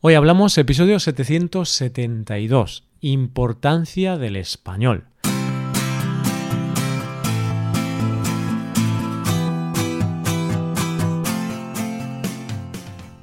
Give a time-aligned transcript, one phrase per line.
[0.00, 5.06] Hoy hablamos episodio 772, importancia del español.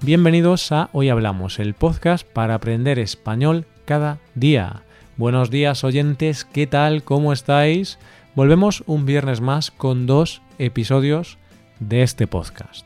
[0.02, 4.82] Bienvenidos a Hoy Hablamos, el podcast para aprender español cada día.
[5.16, 7.06] Buenos días oyentes, ¿qué tal?
[7.06, 8.00] ¿Cómo estáis?
[8.36, 11.38] Volvemos un viernes más con dos episodios
[11.80, 12.86] de este podcast.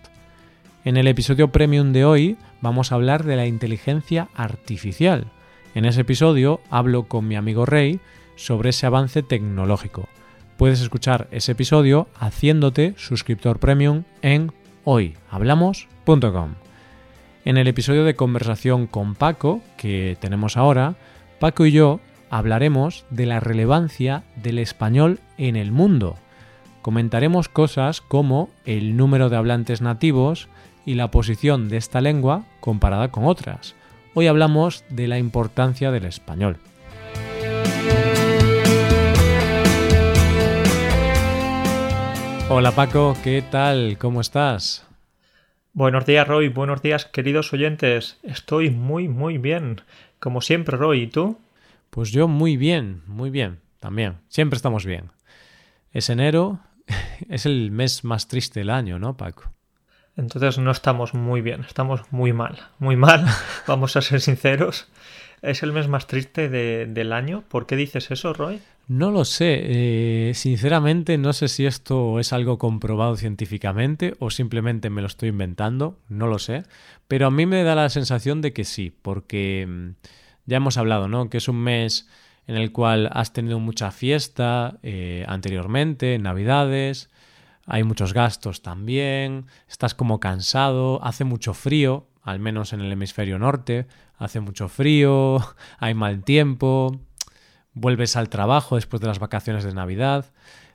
[0.85, 5.31] En el episodio premium de hoy vamos a hablar de la inteligencia artificial.
[5.75, 7.99] En ese episodio hablo con mi amigo Rey
[8.35, 10.09] sobre ese avance tecnológico.
[10.57, 14.51] Puedes escuchar ese episodio haciéndote suscriptor premium en
[14.83, 16.55] hoyhablamos.com.
[17.45, 20.95] En el episodio de conversación con Paco que tenemos ahora,
[21.39, 26.17] Paco y yo hablaremos de la relevancia del español en el mundo.
[26.81, 30.47] Comentaremos cosas como el número de hablantes nativos,
[30.85, 33.75] y la posición de esta lengua comparada con otras.
[34.13, 36.57] Hoy hablamos de la importancia del español.
[42.49, 43.97] Hola Paco, ¿qué tal?
[43.99, 44.87] ¿Cómo estás?
[45.73, 48.17] Buenos días Roy, buenos días queridos oyentes.
[48.23, 49.81] Estoy muy muy bien.
[50.19, 51.37] Como siempre Roy, ¿y tú?
[51.91, 54.17] Pues yo muy bien, muy bien, también.
[54.29, 55.11] Siempre estamos bien.
[55.91, 56.59] Es enero,
[57.29, 59.51] es el mes más triste del año, ¿no, Paco?
[60.19, 63.25] Entonces no estamos muy bien, estamos muy mal, muy mal,
[63.67, 64.87] vamos a ser sinceros.
[65.41, 67.45] ¿Es el mes más triste del año?
[67.47, 68.59] ¿Por qué dices eso, Roy?
[68.89, 69.61] No lo sé.
[69.63, 75.29] Eh, sinceramente, no sé si esto es algo comprobado científicamente o simplemente me lo estoy
[75.29, 75.97] inventando.
[76.09, 76.63] No lo sé.
[77.07, 79.89] Pero a mí me da la sensación de que sí, porque mm,
[80.45, 81.29] ya hemos hablado, ¿no?
[81.29, 82.09] Que es un mes
[82.45, 87.09] en el cual has tenido mucha fiesta eh, anteriormente, Navidades,
[87.69, 93.37] hay muchos gastos también, estás como cansado, hace mucho frío, al menos en el hemisferio
[93.37, 93.85] norte,
[94.17, 95.37] hace mucho frío,
[95.77, 96.99] hay mal tiempo,
[97.73, 100.25] vuelves al trabajo después de las vacaciones de Navidad,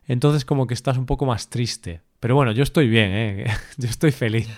[0.06, 2.00] entonces como que estás un poco más triste.
[2.20, 3.46] Pero bueno, yo estoy bien, ¿eh?
[3.76, 4.48] yo estoy feliz.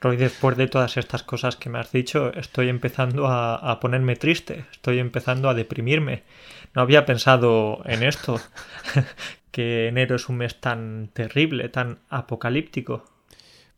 [0.00, 4.14] Roy, después de todas estas cosas que me has dicho, estoy empezando a, a, ponerme
[4.14, 6.22] triste, estoy empezando a deprimirme.
[6.74, 8.40] No había pensado en esto
[9.50, 13.04] que enero es un mes tan terrible, tan apocalíptico?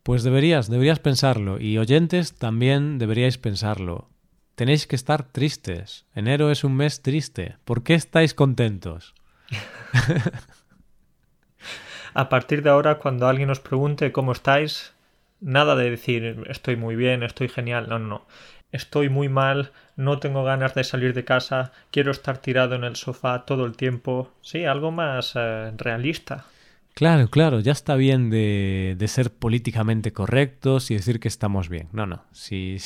[0.02, 1.60] Pues deberías, deberías pensarlo.
[1.60, 4.08] Y oyentes también deberíais pensarlo.
[4.54, 6.06] Tenéis que estar tristes.
[6.14, 7.56] Enero es un mes triste.
[7.64, 9.14] ¿Por qué estáis contentos?
[12.14, 14.94] A partir de ahora, cuando alguien os pregunte cómo estáis,
[15.40, 17.88] nada de decir estoy muy bien, estoy genial.
[17.88, 18.26] No, no, no
[18.72, 22.96] estoy muy mal, no tengo ganas de salir de casa, quiero estar tirado en el
[22.96, 24.32] sofá todo el tiempo.
[24.42, 26.46] Sí, algo más eh, realista.
[26.94, 31.88] Claro, claro, ya está bien de, de, ser políticamente correctos y decir que estamos bien.
[31.92, 32.78] No, no, si,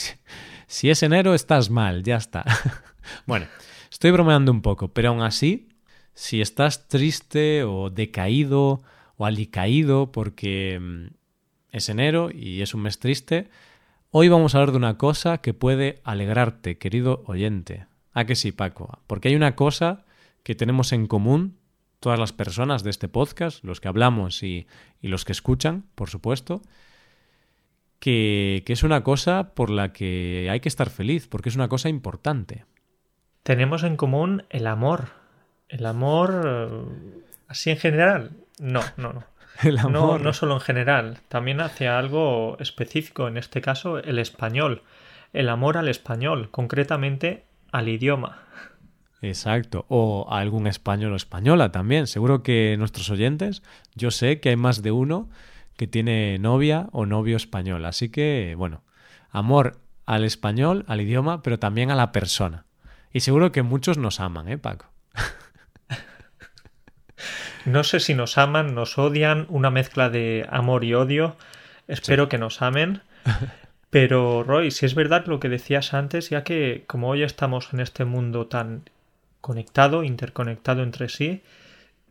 [0.67, 2.45] si es enero estás mal, ya está.
[3.27, 3.47] bueno,
[3.91, 5.69] estoy bromeando un poco, pero aún así,
[6.13, 8.83] si estás triste o decaído
[9.17, 11.07] o alicaído porque mm,
[11.73, 13.49] es enero y es un mes triste,
[14.17, 17.89] Hoy vamos a hablar de una cosa que puede alegrarte, querido oyente.
[18.13, 19.01] ¿A que sí, Paco?
[19.09, 20.05] Porque hay una cosa
[20.45, 21.59] que tenemos en común
[21.99, 24.69] todas las personas de este podcast, los que hablamos y,
[25.03, 26.63] los que escuchan, por supuesto,
[27.99, 31.67] que, que, es una cosa por la que hay que estar feliz, porque es una
[31.67, 32.67] cosa importante.
[33.43, 35.09] Tenemos en común el amor.
[35.69, 38.31] El amor eh, así en general.
[38.61, 39.25] No, no, no.
[39.89, 44.83] No, no solo en general, también hacia algo específico, en este caso el español,
[45.33, 48.43] el amor al español, concretamente al idioma.
[49.23, 52.07] Exacto, o a algún español o española también.
[52.07, 53.63] Seguro que nuestros oyentes,
[53.95, 55.29] yo sé que hay más de uno
[55.77, 57.85] que tiene novia o novio español.
[57.85, 58.83] Así que, bueno,
[59.31, 62.67] amor al español, al idioma, pero también a la persona.
[63.13, 64.87] Y seguro que muchos nos aman, ¿eh, Paco?
[67.65, 71.37] No sé si nos aman, nos odian, una mezcla de amor y odio.
[71.89, 73.01] Espero que nos amen.
[73.91, 77.81] Pero Roy, si es verdad lo que decías antes, ya que como hoy estamos en
[77.81, 78.83] este mundo tan
[79.41, 81.43] conectado, interconectado entre sí,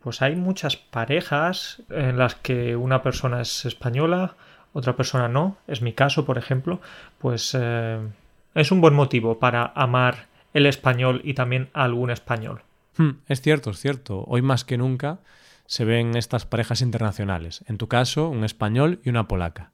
[0.02, 4.36] pues hay muchas parejas en las que una persona es española,
[4.74, 5.58] otra persona no.
[5.68, 6.82] Es mi caso, por ejemplo.
[7.20, 8.00] Pues eh,
[8.56, 12.62] es un buen motivo para amar el español y también algún español.
[12.98, 14.24] Hmm, es cierto, es cierto.
[14.28, 15.20] Hoy más que nunca
[15.74, 17.64] se ven estas parejas internacionales.
[17.66, 19.72] En tu caso, un español y una polaca.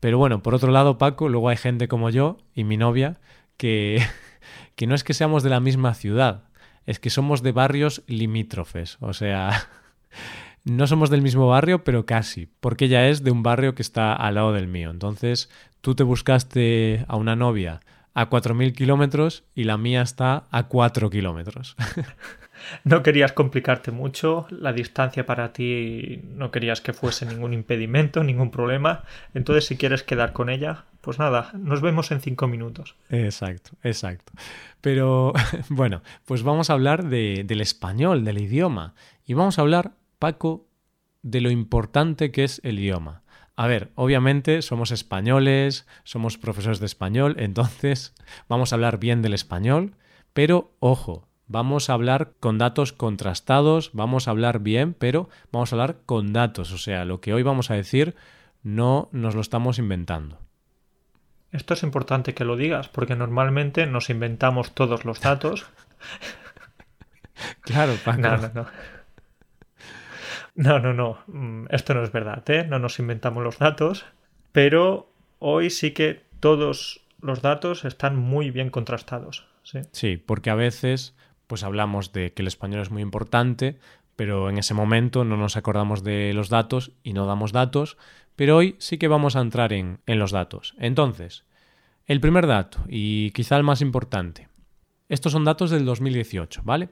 [0.00, 3.20] Pero bueno, por otro lado, Paco, luego hay gente como yo y mi novia
[3.58, 4.02] que,
[4.76, 6.44] que no es que seamos de la misma ciudad,
[6.86, 8.96] es que somos de barrios limítrofes.
[9.00, 9.68] O sea,
[10.64, 14.14] no somos del mismo barrio, pero casi, porque ella es de un barrio que está
[14.14, 14.88] al lado del mío.
[14.88, 15.50] Entonces,
[15.82, 17.80] tú te buscaste a una novia
[18.14, 21.76] a 4.000 kilómetros y la mía está a 4 kilómetros.
[22.84, 28.50] no querías complicarte mucho, la distancia para ti no querías que fuese ningún impedimento, ningún
[28.50, 29.04] problema.
[29.34, 32.96] Entonces, si quieres quedar con ella, pues nada, nos vemos en cinco minutos.
[33.08, 34.32] Exacto, exacto.
[34.80, 35.32] Pero
[35.68, 38.94] bueno, pues vamos a hablar del español, del idioma.
[39.24, 40.66] Y vamos a hablar, Paco,
[41.22, 43.22] de lo importante que es el idioma.
[43.56, 48.14] A ver, obviamente somos españoles, somos profesores de español, entonces
[48.48, 49.96] vamos a hablar bien del español,
[50.32, 55.76] pero ojo, vamos a hablar con datos contrastados, vamos a hablar bien, pero vamos a
[55.76, 58.14] hablar con datos, o sea, lo que hoy vamos a decir
[58.62, 60.38] no nos lo estamos inventando.
[61.50, 65.66] Esto es importante que lo digas, porque normalmente nos inventamos todos los datos.
[67.62, 68.20] claro, Paco.
[68.20, 68.66] No, no, no.
[70.54, 71.18] No, no, no.
[71.26, 72.64] Mm, esto no es verdad, ¿eh?
[72.68, 74.04] No nos inventamos los datos.
[74.52, 75.10] Pero
[75.40, 79.48] hoy sí que todos los datos están muy bien contrastados.
[79.64, 81.16] Sí, sí porque a veces
[81.50, 83.80] pues hablamos de que el español es muy importante,
[84.14, 87.96] pero en ese momento no nos acordamos de los datos y no damos datos,
[88.36, 90.76] pero hoy sí que vamos a entrar en, los datos.
[90.78, 91.42] Entonces,
[92.06, 94.46] el primer dato, y quizá el más importante,
[95.08, 96.90] estos son datos del 2018, ¿vale?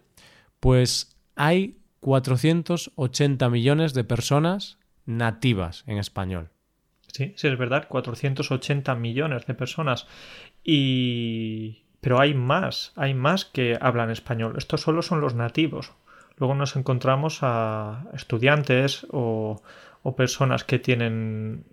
[0.58, 6.50] Pues hay 480 millones de personas nativas en español.
[7.12, 10.08] Sí, sí, es verdad, 480 millones de personas.
[10.64, 14.54] Y pero hay más, hay más que hablan español.
[14.56, 15.92] Estos solo son los nativos.
[16.38, 19.60] Luego nos encontramos a estudiantes o,
[20.16, 21.64] personas que tienen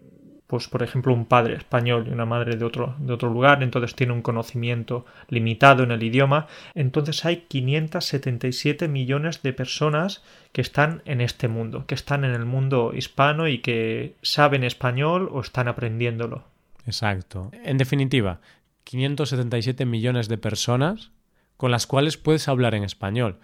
[0.48, 3.96] pues por ejemplo un padre español y una madre de otro, de otro lugar, entonces
[3.96, 10.22] tiene un conocimiento limitado en el idioma, entonces hay 577 millones de personas
[10.52, 15.30] que están en este mundo, que están en el mundo hispano y que saben español
[15.32, 16.44] o están aprendiéndolo.
[16.86, 17.52] Exacto.
[17.64, 18.42] En definitiva,
[18.86, 21.12] 577 millones de personas
[21.58, 23.40] con las cuales puedes hablar en español.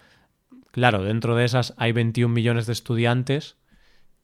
[0.70, 3.56] Claro, dentro de esas hay 21 millones de estudiantes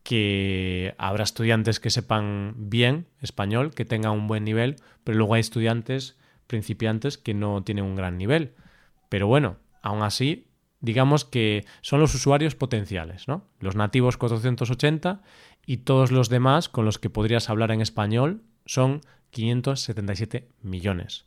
[0.02, 5.40] que habrá estudiantes que sepan bien español, que tengan un buen nivel, pero luego hay
[5.40, 6.16] estudiantes
[6.46, 8.54] principiantes que no tienen un gran nivel.
[9.10, 10.46] Pero bueno, aún así,
[10.80, 13.44] digamos que son los usuarios potenciales, ¿no?
[13.60, 15.20] Los nativos 480
[15.66, 21.24] y todos los demás con los que podrías hablar en español son 577 millones.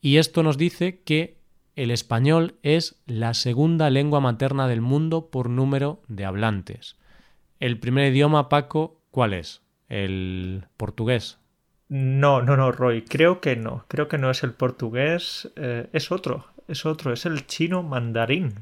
[0.00, 1.38] Y esto nos dice que
[1.76, 6.96] el español es la segunda lengua materna del mundo por número de hablantes.
[7.58, 9.62] El primer idioma, Paco, ¿cuál es?
[9.88, 11.38] ¿El portugués?
[11.88, 13.84] No, no, no, Roy, creo que no.
[13.88, 18.54] Creo que no es el portugués, eh, es otro, es otro, es el chino mandarín.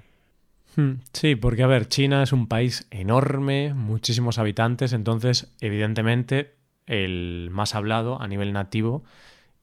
[0.76, 6.57] Hmm, sí, porque a ver, China es un país enorme, muchísimos habitantes, entonces evidentemente
[6.88, 9.04] el más hablado a nivel nativo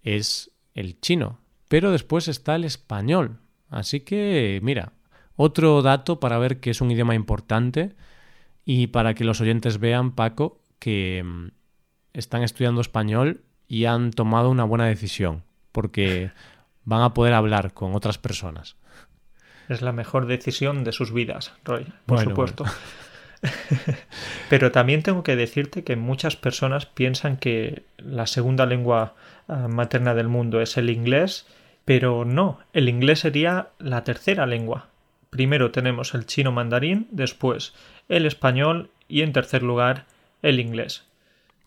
[0.04, 3.39] es el chino, pero después está el español.
[3.69, 4.94] Así que, mira,
[5.36, 7.95] otro dato para ver que es un idioma importante
[8.63, 11.48] y para que los oyentes vean, Paco, que mm,
[12.13, 16.31] están estudiando español y han tomado una buena decisión, porque
[16.86, 18.77] van a poder hablar con otras personas.
[19.68, 22.66] Es la mejor decisión de sus vidas, Roy, por supuesto.
[24.50, 29.15] Pero también tengo que decirte que muchas personas piensan que la segunda lengua
[29.47, 31.47] ah, materna del mundo es el inglés,
[31.86, 34.88] pero no, el inglés sería la tercera lengua.
[35.29, 37.74] Primero tenemos el chino mandarín, después
[38.10, 40.05] el español y en tercer lugar
[40.41, 41.05] el inglés.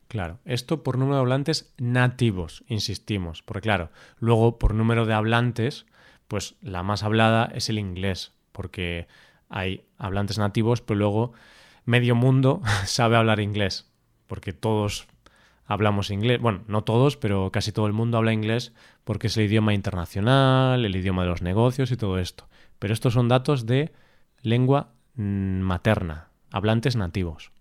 [0.09, 5.85] Claro, esto por número de hablantes nativos, insistimos, porque claro, luego por número de hablantes,
[6.29, 9.07] pues la más hablada es el inglés, porque
[9.51, 11.33] hay hablantes nativos, pero luego
[11.89, 13.91] medio mundo sabe hablar inglés,
[14.27, 15.09] porque todos
[15.67, 16.41] hablamos inglés.
[16.41, 18.73] Bueno, no todos, pero casi todo el mundo habla inglés
[19.05, 22.47] porque es el idioma internacional, el idioma de los negocios y todo esto.
[22.79, 23.91] Pero estos son datos de
[24.43, 27.53] lengua mm, materna, hablantes nativos.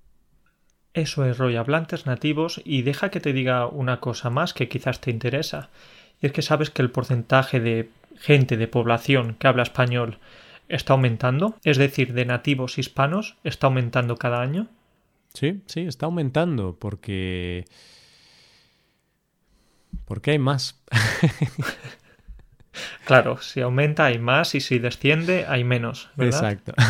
[0.94, 2.62] Eso es, Roy, hablantes nativos.
[2.66, 5.70] Y deja que te diga una cosa más que quizás te interesa.
[6.22, 10.18] Y es que sabes que el porcentaje de gente, de población que habla español
[10.70, 14.68] está aumentando, es decir, de nativos hispanos, está aumentando cada año.
[15.34, 17.66] Sí, sí, está aumentando porque...
[20.06, 20.82] Porque hay más.
[23.06, 26.10] claro, si aumenta hay más y si desciende hay menos.
[26.18, 26.74] Exacto.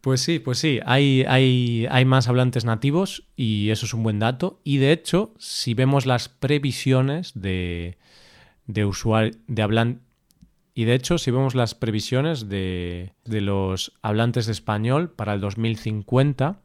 [0.00, 4.20] Pues sí, pues sí, hay, hay, hay, más hablantes nativos y eso es un buen
[4.20, 4.60] dato.
[4.62, 7.98] Y de hecho, si vemos las previsiones de,
[8.66, 10.02] de, usuario, de, hablan,
[10.78, 16.60] y de hecho, si vemos las previsiones de, los hablantes de español para el 2050,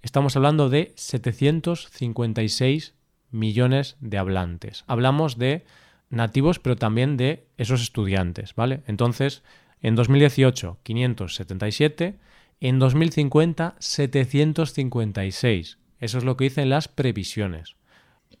[0.00, 2.94] estamos hablando de 756
[3.32, 4.84] millones de hablantes.
[4.86, 5.64] Hablamos de
[6.08, 8.84] nativos, pero también de esos estudiantes, ¿vale?
[8.86, 9.42] Entonces,
[9.80, 12.20] en 2018, 577,
[12.60, 15.78] en 2050, 756.
[15.98, 17.74] Eso es lo que dicen las previsiones,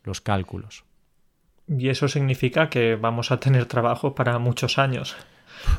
[0.04, 0.84] los cálculos.
[1.68, 5.16] Y eso significa que vamos a tener trabajo para muchos años.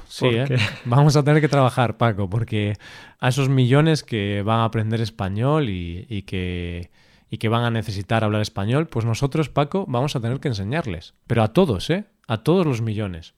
[0.07, 0.45] Sí, ¿eh?
[0.85, 2.77] vamos a tener que trabajar, Paco, porque
[3.19, 6.89] a esos millones que van a aprender español y, que,
[7.29, 11.13] y que van a necesitar hablar español, pues nosotros, Paco, vamos a tener que enseñarles.
[11.27, 12.05] Pero a todos, ¿eh?
[12.27, 13.33] A todos los millones.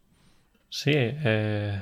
[0.70, 1.82] Sí, eh,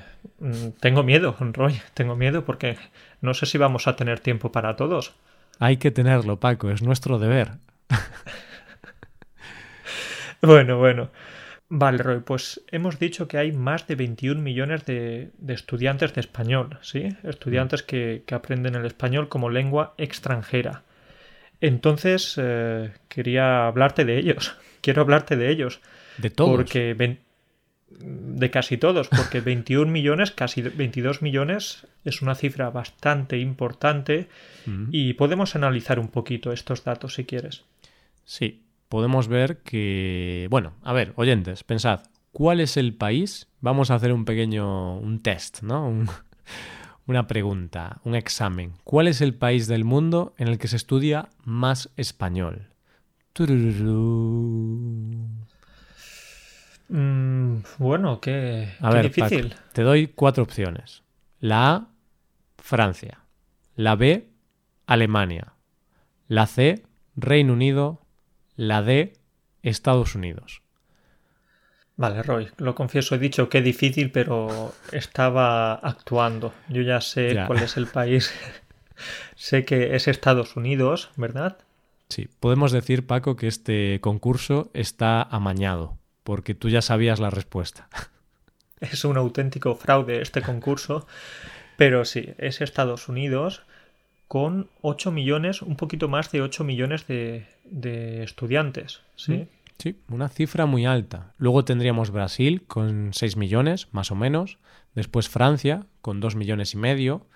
[0.79, 2.77] tengo miedo, Roy, tengo miedo porque
[3.21, 5.13] no sé si vamos a tener tiempo para todos.
[5.59, 7.53] Hay que tenerlo, Paco, es nuestro deber.
[10.47, 11.09] bueno, bueno.
[11.69, 16.77] Vale, Roy, pues hemos dicho que hay más de 21 millones de, estudiantes de español,
[16.81, 17.09] ¿sí?
[17.23, 17.85] Estudiantes mm.
[17.87, 20.83] que, aprenden el español como lengua extranjera.
[21.61, 24.55] Entonces, eh, quería hablarte de ellos.
[24.81, 25.79] Quiero hablarte de ellos.
[26.17, 26.57] De todos.
[26.57, 27.17] Porque
[27.89, 34.27] de casi todos, porque 21 millones, casi 22 millones, es una cifra bastante importante
[34.65, 34.89] mm.
[34.91, 37.63] y podemos analizar un poquito estos datos si quieres.
[38.25, 38.62] Sí,
[38.93, 43.47] podemos ver que, bueno, a ver, oyentes, pensad, ¿cuál es el país?
[43.59, 45.91] Vamos a hacer un pequeño, un test, ¿no?
[47.07, 48.73] una pregunta, un examen.
[48.83, 52.67] ¿Cuál es el país del mundo en el que se estudia más español?
[56.89, 59.55] Mm, bueno, qué, a ver, difícil.
[59.71, 61.01] te doy cuatro opciones.
[61.39, 61.87] La A,
[62.59, 63.21] Francia.
[63.75, 64.29] La B,
[64.85, 65.53] Alemania.
[66.27, 66.83] La C,
[67.15, 68.02] Reino Unido
[68.55, 69.13] la D,
[69.61, 70.61] Estados Unidos.
[71.95, 76.53] Vale, Roy, lo confieso, he dicho que difícil, pero estaba actuando.
[76.67, 78.33] Yo ya sé cuál es el país.
[79.35, 81.57] sé que es Estados Unidos, ¿verdad?
[82.09, 87.87] Sí, podemos decir, Paco, que este concurso está amañado, porque tú ya sabías la respuesta.
[88.79, 91.07] Es un auténtico fraude este concurso,
[91.77, 93.63] pero sí, es Estados Unidos
[94.33, 99.01] con 8 millones, un poquito más de 8 millones de, estudiantes.
[99.15, 99.33] ¿sí?
[99.33, 99.47] Mm,
[99.77, 101.33] sí, una cifra muy alta.
[101.37, 104.57] Luego tendríamos Brasil con 6 millones, más o menos.
[104.95, 107.27] Después Francia con 2 millones y medio.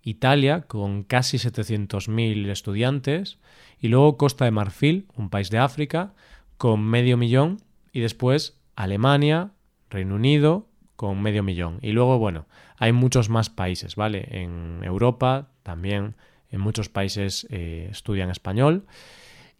[0.00, 3.38] Italia con casi 700.000 estudiantes.
[3.78, 6.14] Y luego Costa de Marfil, un país de África,
[6.56, 7.58] con medio millón.
[7.92, 9.50] Y después Alemania,
[9.90, 11.80] Reino Unido, con medio millón.
[11.82, 12.46] Y luego, bueno,
[12.78, 14.26] hay muchos más países, ¿vale?
[14.30, 16.14] En Europa también
[16.56, 18.84] en muchos países eh, estudian español.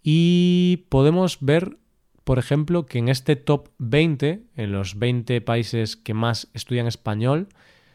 [0.02, 1.76] Y podemos ver,
[2.24, 7.48] por ejemplo, que en este top 20, en los 20 países que más estudian español,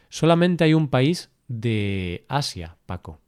[0.10, 3.20] solamente hay un país de Asia, Paco.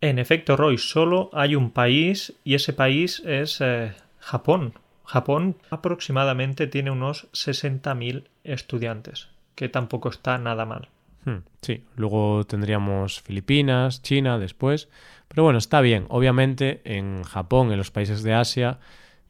[0.00, 4.74] En efecto, Roy, solo hay un país y ese país es eh, Japón.
[5.04, 10.88] Japón aproximadamente tiene unos 60.000 estudiantes, que tampoco está nada mal.
[11.24, 14.88] Hmm, sí, luego tendríamos Filipinas, China después.
[15.28, 16.06] Pero bueno, está bien.
[16.08, 18.78] Obviamente en Japón, en los países de Asia,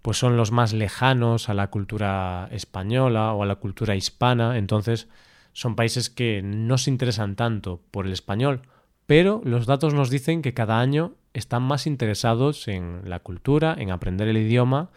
[0.00, 4.58] pues son los más lejanos a la cultura española o a la cultura hispana.
[4.58, 5.08] Entonces
[5.52, 8.62] son países que no se interesan tanto por el español.
[9.06, 13.90] Pero los datos nos dicen que cada año están más interesados en la cultura, en
[13.90, 14.90] aprender el idioma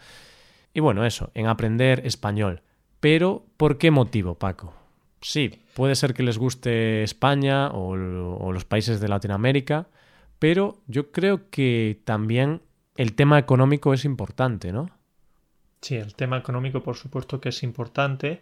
[0.76, 2.60] y bueno, eso, en aprender español.
[3.00, 4.74] Pero, ¿por qué motivo, Paco?
[5.22, 9.88] sí, puede ser que les guste España o, los países de Latinoamérica,
[10.38, 12.62] pero yo creo que también
[12.96, 14.88] el tema económico es importante, ¿no?
[15.82, 18.40] Sí, el tema económico por supuesto que es importante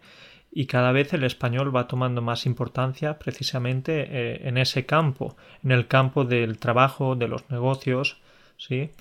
[0.49, 5.71] y cada vez el español va tomando más importancia precisamente eh, en ese campo, en
[5.71, 8.21] el campo del trabajo, de los negocios,
[8.57, 8.91] ¿sí?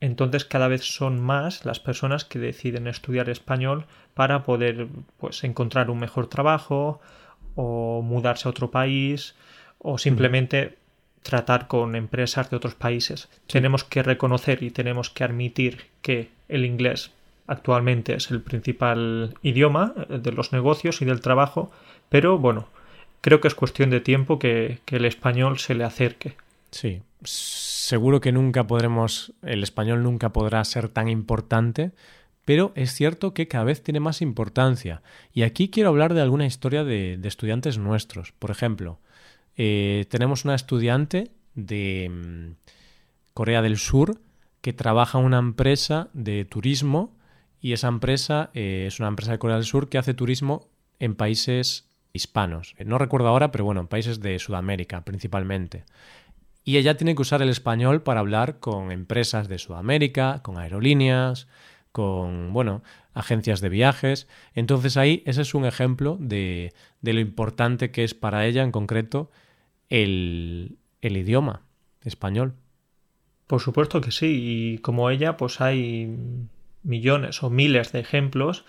[0.00, 5.88] Entonces cada vez son más las personas que deciden estudiar español para poder pues encontrar
[5.88, 7.00] un mejor trabajo
[7.60, 9.34] o mudarse a otro país
[9.78, 10.78] o simplemente
[11.22, 13.28] tratar con empresas de otros países.
[13.46, 17.10] Tenemos que reconocer y tenemos que admitir que el inglés
[17.46, 21.70] actualmente es el principal idioma de los negocios y del trabajo,
[22.08, 22.68] pero bueno,
[23.20, 26.36] creo que es cuestión de tiempo que, que el español se le acerque.
[26.70, 31.90] Sí, seguro que nunca podremos, el español nunca podrá ser tan importante,
[32.50, 35.02] pero es cierto que cada vez tiene más importancia.
[35.32, 38.32] Y aquí quiero hablar de alguna historia de, estudiantes nuestros.
[38.32, 38.98] Por ejemplo,
[39.56, 42.70] eh, tenemos una estudiante de mm,
[43.34, 44.20] Corea del Sur
[44.62, 47.16] que trabaja en una empresa de turismo
[47.60, 50.66] y esa empresa eh, es una empresa de Corea del Sur que hace turismo
[50.98, 52.74] en países hispanos.
[52.84, 55.84] No recuerdo ahora, pero bueno, en países de Sudamérica principalmente
[56.64, 61.48] y ella tiene que usar el español para hablar con empresas de Sudamérica, con aerolíneas,
[61.92, 62.82] con, bueno,
[63.14, 64.28] agencias de viajes.
[64.54, 68.72] Entonces ahí ese es un ejemplo de, de lo importante que es para ella en
[68.72, 69.30] concreto
[69.88, 71.62] el, el idioma
[72.04, 72.54] español.
[73.46, 76.16] Por supuesto que sí, y como ella, pues hay
[76.82, 78.64] millones o miles de ejemplos.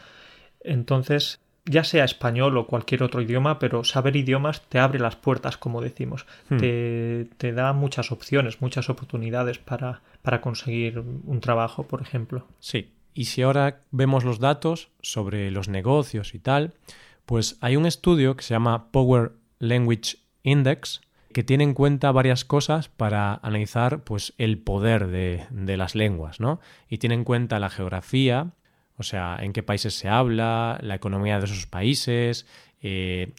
[0.63, 5.57] Entonces, ya sea español o cualquier otro idioma, pero saber idiomas te abre las puertas,
[5.57, 6.25] como decimos.
[6.49, 6.57] Hmm.
[6.57, 12.47] Te, te da muchas opciones, muchas oportunidades para, para conseguir un trabajo, por ejemplo.
[12.59, 16.73] Sí, y si ahora vemos los datos sobre los negocios y tal,
[17.25, 21.01] pues hay un estudio que se llama Power Language Index
[21.33, 26.39] que tiene en cuenta varias cosas para analizar pues el poder de, de las lenguas,
[26.39, 26.59] ¿no?
[26.89, 28.51] Y tiene en cuenta la geografía,
[28.97, 32.45] o sea, en qué países se habla, la economía de esos países,
[32.81, 33.33] eh,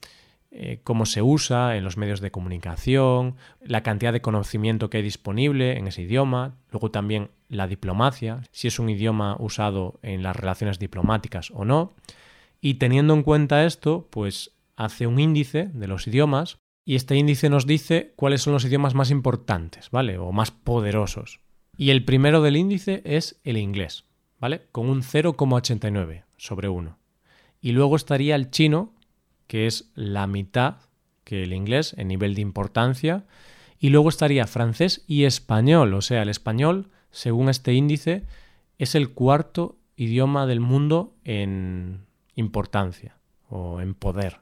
[0.55, 5.03] eh, cómo se usa en los medios de comunicación, la cantidad de conocimiento que hay
[5.03, 10.37] disponible en ese idioma, luego también la diplomacia, si es un idioma usado en las
[10.37, 11.95] relaciones diplomáticas o no.
[12.61, 17.49] Y teniendo en cuenta esto, pues hace un índice de los idiomas y este índice
[17.49, 20.19] nos dice cuáles son los idiomas más importantes, ¿vale?
[20.19, 21.41] O más poderosos.
[21.79, 24.05] Y el primero del índice es el inglés,
[24.39, 24.67] ¿vale?
[24.71, 26.99] Con un 0,89 sobre 1.
[27.63, 28.93] Y luego estaría el chino,
[29.47, 30.77] que es la mitad
[31.25, 33.25] que el inglés en nivel de importancia.
[33.79, 38.25] Y luego estaría francés y español, o sea, el español, según este índice,
[38.79, 42.07] es el cuarto idioma del mundo en
[42.37, 43.17] importancia
[43.49, 44.41] o en poder.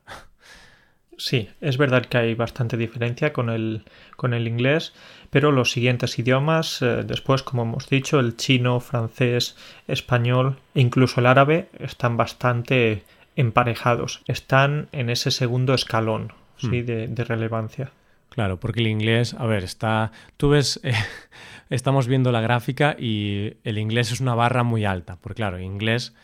[1.21, 3.85] Sí, es verdad que hay bastante diferencia con el,
[4.17, 4.95] con el inglés,
[5.29, 9.55] pero los siguientes idiomas, eh, después, como hemos dicho, el chino, francés,
[9.87, 13.05] español e incluso el árabe están bastante
[13.41, 16.69] emparejados, están en ese segundo escalón ¿sí?
[16.69, 16.87] Hmm.
[16.87, 17.93] de, de relevancia.
[18.29, 20.13] Claro, porque el inglés, a ver, está.
[20.37, 20.93] Tú ves, eh,
[21.71, 25.65] estamos viendo la gráfica y el inglés es una barra muy alta, porque claro, el
[25.65, 26.15] inglés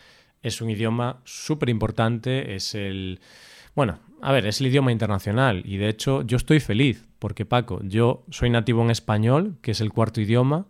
[0.41, 3.19] es un idioma súper importante, es el.
[3.75, 7.79] Bueno, a ver, es el idioma internacional y de hecho yo estoy feliz porque Paco,
[7.83, 10.67] yo soy nativo en español, que es el cuarto idioma,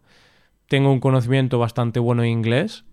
[0.67, 2.85] tengo un conocimiento bastante bueno en inglés,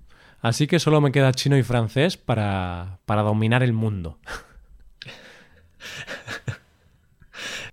[0.44, 4.18] así que solo me queda chino y francés para, para dominar el mundo.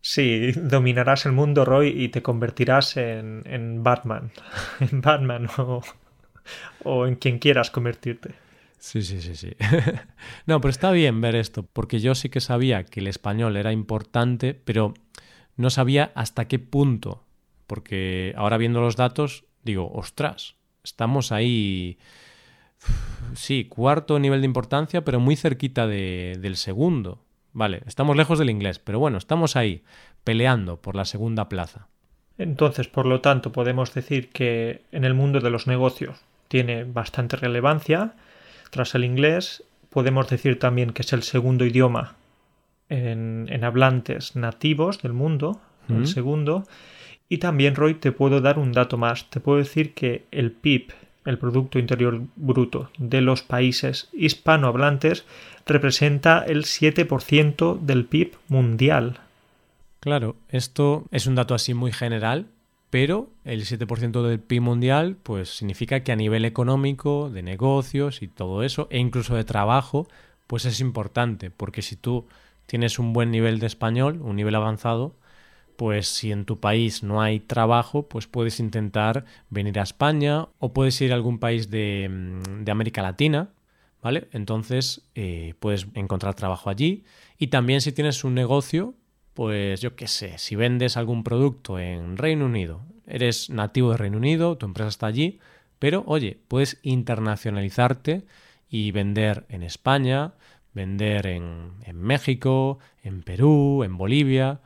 [0.01, 4.31] Sí, dominarás el mundo, Roy, y te convertirás en, en Batman.
[4.79, 5.81] En Batman o,
[6.83, 8.35] o en quien quieras convertirte.
[8.79, 9.51] Sí, sí, sí, sí.
[10.47, 13.71] no, pero está bien ver esto, porque yo sí que sabía que el español era
[13.71, 14.95] importante, pero
[15.55, 17.23] no sabía hasta qué punto.
[17.67, 21.99] Porque ahora viendo los datos, digo, ostras, estamos ahí.
[23.33, 27.19] Sí, cuarto nivel de importancia, pero muy cerquita de, del segundo.
[27.53, 29.83] Vale, estamos lejos del inglés, pero bueno, estamos ahí,
[30.23, 31.87] peleando por la segunda plaza.
[32.37, 37.35] Entonces, por lo tanto, podemos decir que en el mundo de los negocios tiene bastante
[37.37, 38.13] relevancia.
[38.71, 42.15] Tras el inglés, podemos decir también que es el segundo idioma
[42.89, 45.95] en, en hablantes nativos del mundo, Mm.
[45.97, 46.63] el segundo.
[47.27, 49.29] Y también, Roy, te puedo dar un dato más.
[49.29, 50.93] Te puedo decir que el PIB,
[51.25, 55.25] el Producto Interior Bruto de los países hispanohablantes,
[55.65, 59.19] representa el 7% del PIB mundial.
[59.99, 62.47] Claro, esto es un dato así muy general,
[62.89, 68.27] pero el 7% del PIB mundial pues significa que a nivel económico, de negocios y
[68.27, 70.07] todo eso, e incluso de trabajo,
[70.47, 72.25] pues es importante, porque si tú
[72.65, 75.15] tienes un buen nivel de español, un nivel avanzado,
[75.75, 80.73] pues si en tu país no hay trabajo, pues puedes intentar venir a España o
[80.73, 83.49] puedes ir a algún país de, mm, de América Latina,
[84.01, 84.27] ¿vale?
[84.31, 87.03] Entonces eh, puedes encontrar trabajo allí
[87.37, 88.95] y también si tienes un negocio,
[89.33, 94.17] pues yo qué sé, si vendes algún producto en Reino Unido, eres nativo de Reino
[94.17, 95.39] Unido, tu empresa está allí,
[95.79, 98.25] pero oye, puedes internacionalizarte
[98.69, 100.33] y vender en España,
[100.73, 104.61] vender en, en México, en Perú, en Bolivia.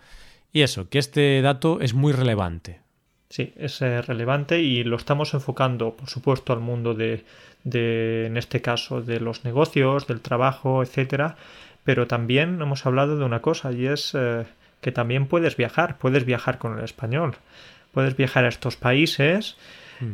[0.56, 2.80] Y eso, que este dato es muy relevante.
[3.28, 7.26] Sí, es eh, relevante y lo estamos enfocando, por supuesto, al mundo de,
[7.65, 11.36] de, en este caso, de los negocios, del trabajo, etcétera.
[11.84, 14.46] Pero también hemos hablado de una cosa y es eh,
[14.80, 17.36] que también puedes viajar, puedes viajar con el español,
[17.91, 19.58] puedes viajar a estos países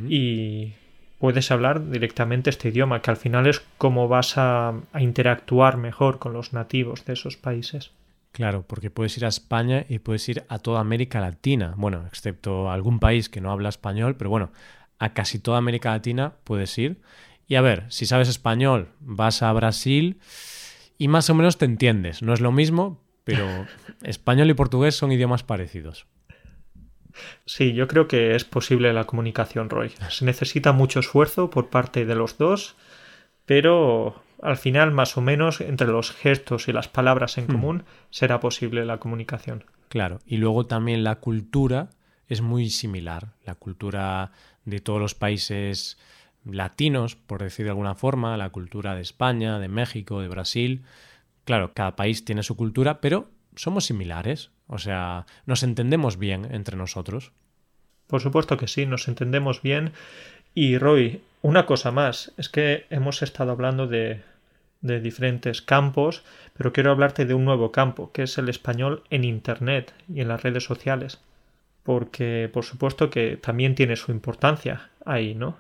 [0.09, 0.73] y
[1.19, 6.17] puedes hablar directamente este idioma, que al final es cómo vas a, a interactuar mejor
[6.17, 7.91] con los nativos de esos países.
[8.31, 11.73] Claro, porque puedes ir a España y puedes ir a toda América Latina.
[11.75, 14.51] Bueno, excepto algún país que no habla español, pero bueno,
[14.99, 17.01] a casi toda América Latina puedes ir.
[17.47, 20.19] Y a ver, si sabes español, vas a Brasil
[20.97, 22.21] y más o menos te entiendes.
[22.21, 23.45] No es lo mismo, pero
[24.03, 26.05] español y portugués son idiomas parecidos.
[27.45, 29.91] Sí, yo creo que es posible la comunicación, Roy.
[30.09, 32.75] Se necesita mucho esfuerzo por parte de los dos,
[33.45, 37.51] pero al final, más o menos, entre los gestos y las palabras en Hmm.
[37.51, 39.65] común, será posible la comunicación.
[39.89, 41.89] Claro, y luego también la cultura
[42.27, 43.33] es muy similar.
[43.45, 44.31] La cultura
[44.65, 45.97] de todos los países
[46.45, 50.83] latinos, por decir de alguna forma, la cultura de España, de México, de Brasil.
[51.43, 54.51] Claro, cada país tiene su cultura, pero somos similares.
[54.67, 57.33] O sea, nos entendemos bien entre nosotros.
[58.07, 59.91] Por supuesto que sí, nos entendemos bien.
[60.53, 64.21] Y Roy, una cosa más, es que hemos estado hablando de,
[64.81, 66.23] de diferentes campos,
[66.57, 70.27] pero quiero hablarte de un nuevo campo, que es el español en Internet y en
[70.27, 71.19] las redes sociales.
[71.83, 75.57] Porque, por supuesto, que también tiene su importancia ahí, ¿no?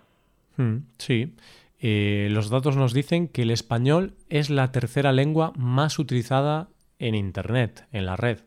[0.57, 1.33] Hmm, sí.
[1.79, 7.15] Eh, los datos nos dicen que el español es la tercera lengua más utilizada en
[7.15, 8.39] Internet, en la red.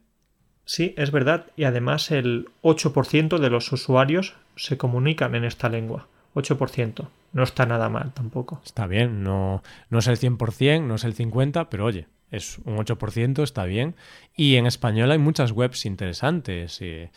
[0.65, 1.47] Sí, es verdad.
[1.57, 6.07] Y además el 8% de los usuarios se comunican en esta lengua.
[6.35, 7.09] 8%.
[7.33, 8.61] No está nada mal tampoco.
[8.65, 12.77] Está bien, no, no es el 100%, no es el 50%, pero oye, es un
[12.77, 13.97] 8%, está bien.
[14.37, 16.81] Y en español hay muchas webs interesantes.
[16.81, 17.11] eh,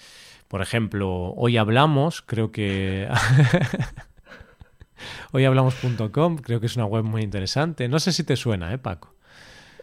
[0.47, 3.10] por ejemplo, hoy hablamos, creo que...
[5.32, 7.88] hoyhablamos.com, creo que es una web muy interesante.
[7.88, 9.13] No sé si te suena, ¿eh, Paco?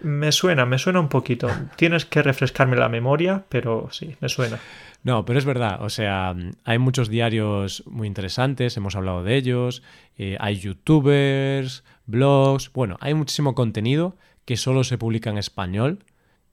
[0.01, 1.49] Me suena, me suena un poquito.
[1.77, 4.59] Tienes que refrescarme la memoria, pero sí, me suena.
[5.05, 9.83] No, pero es verdad, o sea, hay muchos diarios muy interesantes, hemos hablado de ellos,
[10.17, 15.99] eh, hay youtubers, blogs, bueno, hay muchísimo contenido que solo se publica en español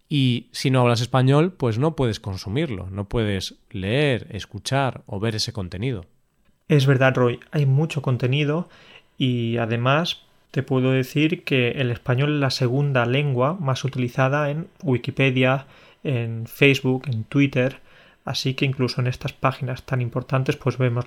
[0.09, 5.35] y si no hablas español, pues no puedes consumirlo, no puedes leer, escuchar o ver
[5.35, 6.05] ese contenido.
[6.67, 8.67] Es verdad, Roy, hay mucho contenido
[9.17, 14.67] y además te puedo decir que el español es la segunda lengua más utilizada en
[14.83, 15.65] Wikipedia,
[16.03, 17.79] en Facebook, en Twitter,
[18.25, 21.05] así que incluso en estas páginas tan importantes pues vemos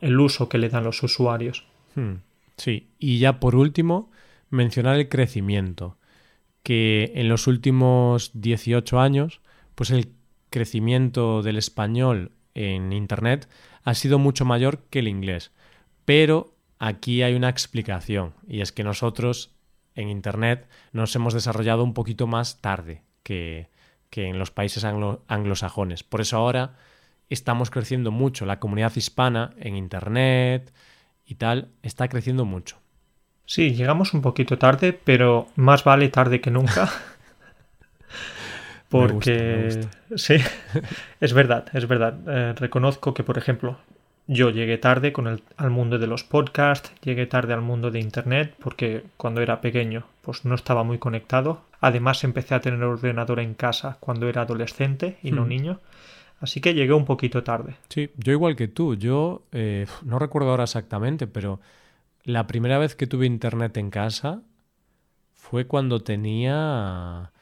[0.00, 1.64] el uso que le dan los usuarios.
[1.96, 2.14] Hmm,
[2.56, 4.10] sí, y ya por último,
[4.50, 5.96] mencionar el crecimiento,
[6.62, 9.40] que en los últimos 18 años,
[9.74, 10.12] pues el
[10.50, 13.48] crecimiento del español en Internet
[13.82, 15.52] ha sido mucho mayor que el inglés.
[16.04, 19.54] Pero aquí hay una explicación, y es que nosotros
[19.94, 23.68] en Internet nos hemos desarrollado un poquito más tarde que,
[24.08, 26.02] que en los países anglo anglosajones.
[26.02, 26.74] Por eso ahora
[27.28, 28.46] estamos creciendo mucho.
[28.46, 30.72] La comunidad hispana en Internet
[31.24, 32.78] y tal está creciendo mucho.
[33.44, 36.88] Sí, llegamos un poquito tarde, pero más vale tarde que nunca.
[38.88, 39.98] Porque me gusta, me gusta.
[40.16, 40.36] sí,
[41.20, 42.18] es verdad, es verdad.
[42.26, 43.78] Eh, reconozco que, por ejemplo,
[44.32, 47.98] yo llegué tarde con el, al mundo de los podcasts, llegué tarde al mundo de
[47.98, 51.62] Internet, porque cuando era pequeño, pues no estaba muy conectado.
[51.80, 55.48] Además, empecé a tener ordenador en casa cuando era adolescente y no Hmm.
[55.48, 55.80] niño.
[56.38, 57.74] Así que llegué un poquito tarde.
[57.88, 58.94] Sí, yo igual que tú.
[58.94, 61.60] Yo eh, no recuerdo ahora exactamente, pero
[62.22, 64.42] la primera vez que tuve internet en casa
[65.34, 67.32] fue cuando tenía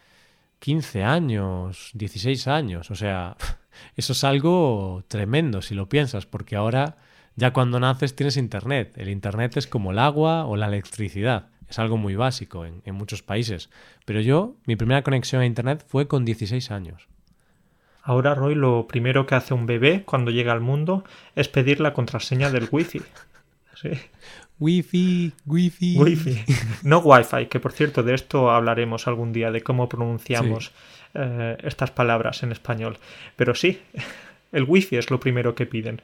[0.60, 2.90] 15 años, 16 años.
[2.90, 3.36] O sea,
[3.96, 6.96] eso es algo tremendo si lo piensas, porque ahora
[7.36, 8.94] ya cuando naces tienes internet.
[8.96, 11.48] El internet es como el agua o la electricidad.
[11.68, 13.70] Es algo muy básico en, en muchos países.
[14.04, 17.08] Pero yo, mi primera conexión a internet fue con 16 años.
[18.02, 21.92] Ahora, Roy, lo primero que hace un bebé cuando llega al mundo es pedir la
[21.92, 23.02] contraseña del wifi.
[23.80, 23.90] Sí.
[24.60, 25.96] Wifi, wifi.
[25.98, 26.44] Wi-Fi.
[26.82, 30.72] No Wi-Fi, que por cierto de esto hablaremos algún día, de cómo pronunciamos
[31.14, 32.98] eh, estas palabras en español.
[33.36, 33.80] Pero sí,
[34.52, 36.02] el Wi-Fi es lo primero que piden.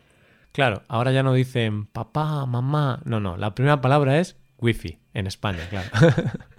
[0.54, 3.00] Claro, ahora ya no dicen papá, mamá.
[3.04, 5.88] No, no, la primera palabra es wifi en España, claro.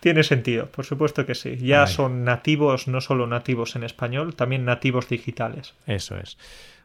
[0.00, 1.58] Tiene sentido, por supuesto que sí.
[1.58, 1.92] Ya Ay.
[1.92, 5.74] son nativos, no solo nativos en español, también nativos digitales.
[5.86, 6.38] Eso es.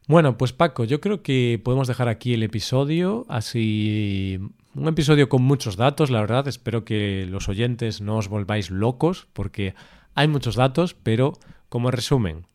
[0.08, 4.38] Bueno, pues Paco, yo creo que podemos dejar aquí el episodio, así
[4.76, 9.28] un episodio con muchos datos, la verdad, espero que los oyentes no os volváis locos
[9.34, 9.74] porque
[10.14, 11.34] hay muchos datos, pero
[11.70, 12.46] como resumen,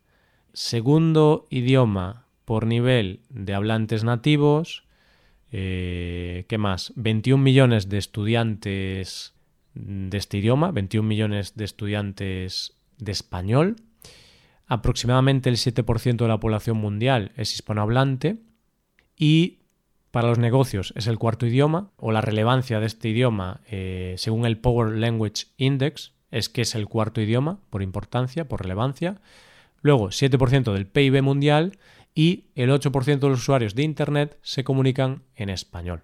[0.52, 4.84] segundo idioma por nivel de hablantes nativos,
[5.50, 6.92] eh, ¿qué más?
[6.94, 9.34] 21 millones de estudiantes
[9.74, 13.76] de este idioma, 21 millones de estudiantes de español,
[14.70, 18.38] aproximadamente el 7% de la población mundial es hispanohablante
[19.16, 19.58] y
[20.12, 24.46] para los negocios es el cuarto idioma o la relevancia de este idioma eh, según
[24.46, 29.20] el Power Language Index es que es el cuarto idioma por importancia, por relevancia.
[29.82, 31.76] Luego 7% del PIB mundial
[32.14, 36.02] y el 8% de los usuarios de Internet se comunican en español.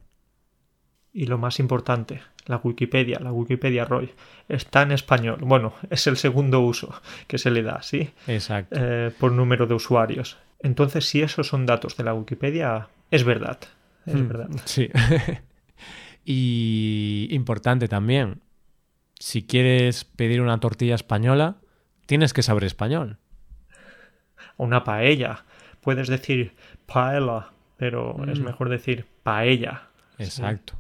[1.13, 4.11] Y lo más importante, la Wikipedia, la Wikipedia Roy,
[4.49, 5.39] está en español.
[5.43, 6.95] Bueno, es el segundo uso
[7.27, 8.11] que se le da, ¿sí?
[8.27, 8.77] Exacto.
[8.81, 10.37] Eh, por número de usuarios.
[10.61, 13.59] Entonces, si esos son datos de la Wikipedia, es verdad.
[14.07, 14.49] Es Hmm, verdad.
[14.65, 14.89] Sí.
[16.25, 18.41] Y importante también,
[19.19, 21.57] si quieres pedir una tortilla española,
[22.07, 23.19] tienes que saber español.
[24.57, 25.45] Una paella.
[25.83, 26.55] Puedes decir
[26.87, 28.45] paella, pero es Mm.
[28.45, 29.83] mejor decir paella.
[30.19, 30.75] Exacto.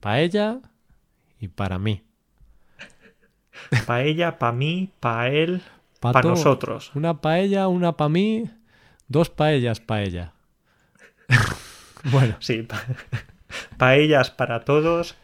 [0.00, 0.58] Paella
[1.44, 2.02] y para mí.
[3.86, 5.62] Paella, pa' mí, pa' él,
[6.00, 6.90] Pa' pa' nosotros.
[6.94, 8.50] Una paella, una para mí,
[9.08, 10.32] dos paellas paella.
[12.12, 12.82] bueno, Sí, pa-
[13.78, 15.16] paellas para todos.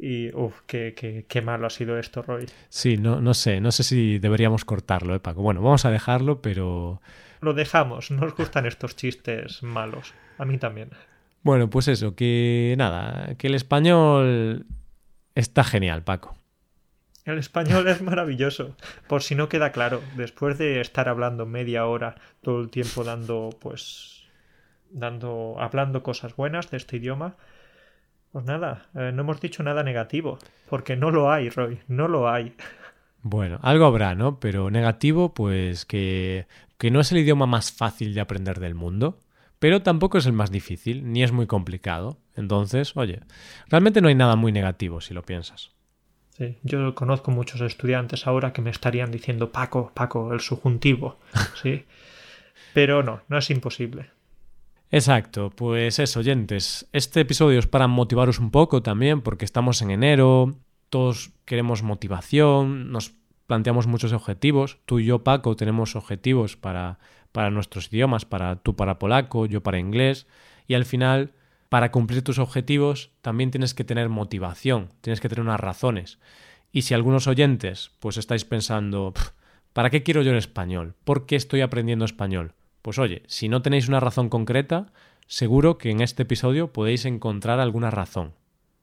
[0.00, 2.46] Y, uff, qué, qué, qué malo ha sido esto, Roy.
[2.68, 5.42] sí, no, no sé, no sé si deberíamos cortarlo, ¿eh, Paco?
[5.42, 7.00] Bueno, vamos a dejarlo, pero
[7.40, 10.14] Lo dejamos, nos gustan estos chistes malos.
[10.38, 10.90] A mí también.
[11.42, 14.66] bueno, pues eso, que nada, que el español
[15.38, 16.36] está genial, Paco.
[17.24, 18.74] El español es maravilloso.
[19.06, 23.50] Por si no queda claro, después de estar hablando media hora todo el tiempo dando,
[23.60, 24.24] pues,
[24.90, 27.36] dando, hablando cosas buenas de este idioma,
[28.32, 32.30] pues nada, eh, no hemos dicho nada negativo, porque no lo hay, Roy, no lo
[32.30, 32.54] hay.
[33.22, 34.40] Bueno, algo habrá, ¿no?
[34.40, 36.46] Pero negativo, pues que,
[36.78, 39.18] que no es el idioma más fácil de aprender del mundo,
[39.58, 42.18] pero tampoco es el más difícil, ni es muy complicado.
[42.36, 43.20] Entonces, oye,
[43.68, 45.72] realmente no hay nada muy negativo si lo piensas.
[46.36, 51.18] Sí, yo conozco muchos estudiantes ahora que me estarían diciendo Paco, Paco, el subjuntivo,
[51.62, 51.84] sí,
[52.72, 54.10] pero no, no es imposible.
[54.90, 56.88] Exacto, pues eso, oyentes.
[56.92, 60.56] Este episodio es para motivaros un poco también, porque estamos en enero,
[60.88, 63.12] todos queremos motivación, nos
[63.48, 64.78] planteamos muchos objetivos.
[64.84, 66.98] Tú y yo, Paco, tenemos objetivos para,
[67.32, 70.26] para nuestros idiomas, para tú para polaco, yo para inglés,
[70.68, 71.32] y al final,
[71.70, 76.18] para cumplir tus objetivos, también tienes que tener motivación, tienes que tener unas razones.
[76.72, 79.30] Y si algunos oyentes, pues estáis pensando, "Pf,
[79.72, 80.94] ¿para qué quiero yo el español?
[81.04, 82.52] ¿Por qué estoy aprendiendo español?
[82.82, 84.92] Pues oye, si no tenéis una razón concreta,
[85.26, 88.34] seguro que en este episodio podéis encontrar alguna razón.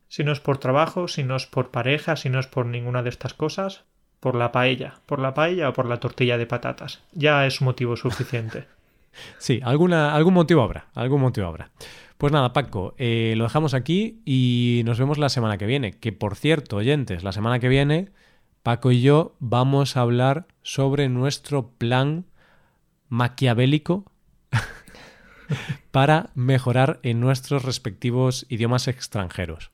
[0.07, 3.03] Si no es por trabajo, si no es por pareja, si no es por ninguna
[3.03, 3.85] de estas cosas,
[4.25, 7.03] por la paella, por la paella o por la tortilla de patatas.
[7.13, 8.65] Ya es motivo suficiente.
[9.37, 11.69] Sí, alguna, algún motivo habrá, algún motivo habrá.
[12.17, 15.93] Pues nada, Paco, eh, lo dejamos aquí y nos vemos la semana que viene.
[15.93, 18.09] Que por cierto, oyentes, la semana que viene,
[18.61, 22.25] Paco y yo vamos a hablar sobre nuestro plan
[23.07, 24.11] maquiavélico
[25.91, 29.71] para mejorar en nuestros respectivos idiomas extranjeros.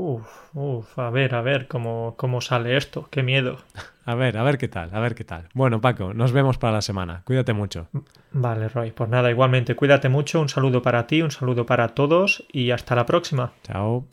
[0.00, 3.08] Uf, uf, a ver, a ver cómo, cómo sale esto.
[3.10, 3.58] Qué miedo.
[4.04, 5.48] A ver, a ver qué tal, a ver qué tal.
[5.54, 7.22] Bueno, Paco, nos vemos para la semana.
[7.24, 7.88] Cuídate mucho.
[8.30, 12.44] Vale, Roy, pues nada, igualmente, cuídate mucho, un saludo para ti, un saludo para todos
[12.52, 13.52] y hasta la próxima.
[13.64, 14.06] Chao.